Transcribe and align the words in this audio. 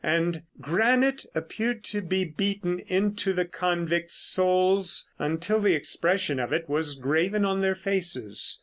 And 0.03 0.41
granite 0.59 1.27
appeared 1.35 1.83
to 1.83 2.01
be 2.01 2.25
beaten 2.25 2.79
into 2.87 3.33
the 3.33 3.45
convicts' 3.45 4.15
souls 4.15 5.07
until 5.19 5.59
the 5.59 5.75
expression 5.75 6.39
of 6.39 6.51
it 6.51 6.67
was 6.67 6.95
graven 6.95 7.45
on 7.45 7.61
their 7.61 7.75
faces. 7.75 8.59